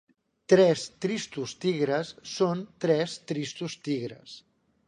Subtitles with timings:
[0.53, 4.39] Tres tristos tigres són tres tristos tigres.